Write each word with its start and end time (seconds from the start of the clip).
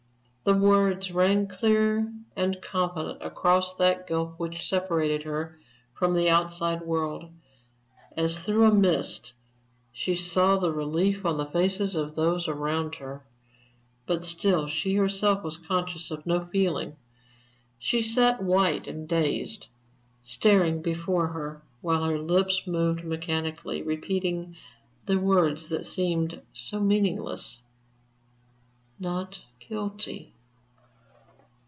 _"The 0.43 0.55
words 0.59 1.11
rang 1.13 1.47
clear 1.47 2.11
and 2.35 2.59
confident, 2.63 3.21
across 3.21 3.75
that 3.75 4.05
gulf 4.07 4.33
which 4.39 4.67
separated 4.67 5.21
her 5.23 5.59
from 5.93 6.13
the 6.15 6.29
outside 6.31 6.81
world. 6.81 7.29
As 8.17 8.43
through 8.43 8.65
a 8.65 8.73
mist 8.73 9.33
she 9.93 10.15
saw 10.15 10.57
the 10.57 10.73
relief 10.73 11.25
on 11.27 11.37
the 11.37 11.45
faces 11.45 11.95
of 11.95 12.15
those 12.15 12.47
around 12.47 12.95
her, 12.95 13.23
but 14.07 14.25
still 14.25 14.65
she 14.67 14.95
herself 14.95 15.43
was 15.43 15.57
conscious 15.57 16.09
of 16.11 16.25
no 16.25 16.41
feeling. 16.43 16.95
She 17.77 18.01
still 18.01 18.23
sat 18.31 18.43
white 18.43 18.87
and 18.87 19.07
dazed, 19.07 19.67
staring 20.23 20.81
before 20.81 21.27
her, 21.27 21.61
while 21.81 22.03
her 22.03 22.17
lips 22.19 22.65
moved 22.65 23.05
mechanically, 23.05 23.83
repeating 23.83 24.55
the 25.05 25.19
words 25.19 25.69
that 25.69 25.85
seemed 25.85 26.41
so 26.51 26.79
meaningless: 26.81 27.61
"_Not 28.99 29.37
Guilty. 29.59 30.33